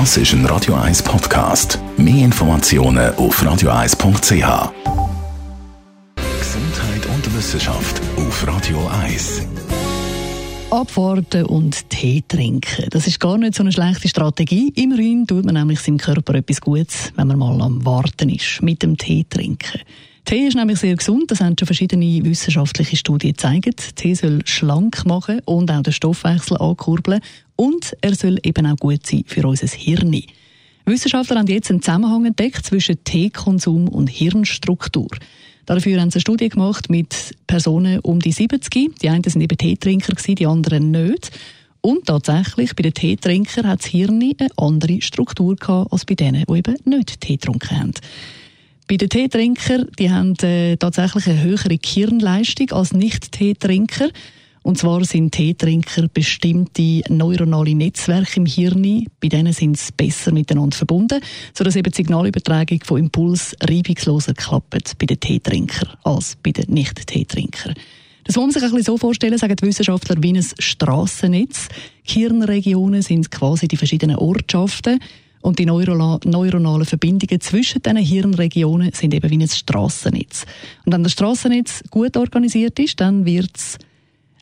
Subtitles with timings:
[0.00, 1.78] Das ist ein Radio 1 Podcast.
[1.96, 4.72] Mehr Informationen auf radio1.ch.
[6.16, 9.42] Gesundheit und Wissenschaft auf Radio 1.
[10.70, 12.88] Abwarten und Tee trinken.
[12.90, 14.72] Das ist gar nicht so eine schlechte Strategie.
[14.74, 18.82] Immerhin tut man nämlich seinem Körper etwas Gutes, wenn man mal am Warten ist, mit
[18.82, 19.80] dem Tee trinken.
[20.24, 23.96] Tee ist nämlich sehr gesund, das haben schon verschiedene wissenschaftliche Studien gezeigt.
[23.96, 27.20] Tee soll schlank machen und auch den Stoffwechsel ankurbeln
[27.56, 30.22] und er soll eben auch gut sein für unser Hirn.
[30.86, 35.08] Wissenschaftler haben jetzt einen Zusammenhang entdeckt zwischen Teekonsum und Hirnstruktur.
[35.66, 38.96] Dafür haben sie eine Studie gemacht mit Personen um die 70.
[39.02, 41.32] Die einen sind eben Teetrinker, die anderen nicht.
[41.80, 46.44] Und tatsächlich, bei den Teetrinkern hat das Hirn eine andere Struktur gehabt als bei denen,
[46.48, 47.92] die eben nicht Tee getrunken haben.
[48.86, 54.10] Bei den Teetrinkern, die haben äh, tatsächlich eine höhere Hirnleistung als Nicht-Teetrinker.
[54.62, 60.76] Und zwar sind Teetrinker bestimmte neuronale Netzwerke im Hirn, bei denen sind sie besser miteinander
[60.76, 61.20] verbunden,
[61.54, 67.74] sodass eben die Signalübertragung von Impuls reibungsloser klappt bei den Teetrinkern als bei den Nicht-Teetrinkern.
[68.24, 71.68] Das muss man sich ein bisschen so vorstellen, sagen die Wissenschaftler, wie ein Strassennetz.
[72.02, 74.98] Hirnregionen sind quasi die verschiedenen Ortschaften
[75.44, 80.46] und die neuronalen Verbindungen zwischen diesen Hirnregionen sind eben wie ein Strassennetz.
[80.86, 83.78] Und wenn das Strassennetz gut organisiert ist, dann wird es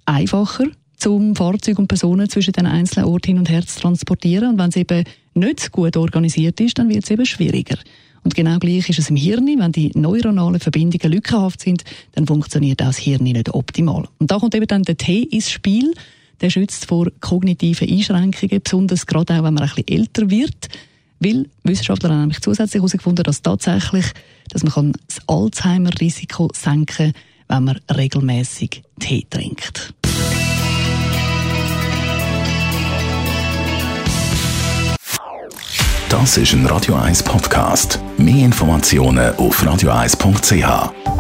[0.05, 4.51] einfacher, zum Fahrzeug und Personen zwischen den einzelnen Orten hin und her zu transportieren.
[4.51, 5.03] Und wenn es eben
[5.35, 7.79] nicht gut organisiert ist, dann wird es eben schwieriger.
[8.23, 9.49] Und genau gleich ist es im Hirn.
[9.59, 14.07] Wenn die neuronalen Verbindungen lückenhaft sind, dann funktioniert auch das Hirn nicht optimal.
[14.21, 15.93] Und da kommt eben dann der T ins Spiel.
[16.41, 20.69] Der schützt vor kognitiven Einschränkungen, besonders gerade auch, wenn man ein bisschen älter wird.
[21.25, 24.07] Weil Wissenschaftler haben nämlich zusätzlich herausgefunden, dass tatsächlich,
[24.51, 29.95] dass man das Alzheimer-Risiko senken kann, wenn man regelmäßig Tee trinkt.
[36.09, 38.01] Das ist ein Radio 1 Podcast.
[38.19, 41.12] Mehr Informationen auf radio1.ch.